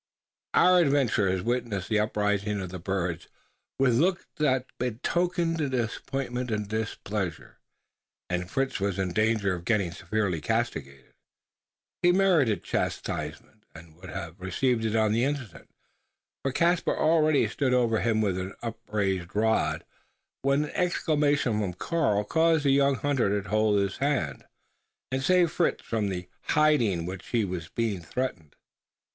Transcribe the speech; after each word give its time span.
Our 0.55 0.79
adventurers 0.79 1.43
witnessed 1.43 1.87
the 1.87 1.99
uprising 1.99 2.59
of 2.59 2.69
the 2.69 2.79
birds 2.79 3.27
with 3.77 3.93
looks 3.99 4.25
that 4.37 4.65
betokened 4.79 5.59
disappointment 5.69 6.49
and 6.49 6.67
displeasure; 6.67 7.59
and 8.27 8.49
Fritz 8.49 8.79
was 8.79 8.97
in 8.97 9.13
danger 9.13 9.53
of 9.53 9.63
getting 9.63 9.91
severely 9.91 10.41
castigated. 10.41 11.13
He 12.01 12.11
merited 12.11 12.63
chastisement; 12.63 13.63
and 13.75 13.95
would 13.95 14.09
have 14.09 14.39
received 14.39 14.85
it 14.85 14.95
on 14.95 15.11
the 15.11 15.23
instant 15.23 15.69
for 16.41 16.51
Caspar 16.51 16.97
already 16.97 17.47
stood 17.47 17.71
over 17.75 17.99
him 17.99 18.21
with 18.21 18.39
an 18.39 18.55
upraised 18.63 19.35
rod 19.35 19.85
when 20.41 20.63
an 20.63 20.71
exclamation 20.71 21.59
from 21.59 21.73
Karl 21.75 22.23
caused 22.23 22.65
the 22.65 22.71
young 22.71 22.95
hunter 22.95 23.39
to 23.39 23.49
hold 23.49 23.79
his 23.79 23.97
hand, 23.97 24.45
and 25.11 25.21
saved 25.21 25.51
Fritz 25.51 25.83
from 25.85 26.09
the 26.09 26.27
"hiding" 26.41 27.05
with 27.05 27.19
which 27.19 27.27
he 27.27 27.45
was 27.45 27.69
being 27.69 28.01
threatened. 28.01 28.55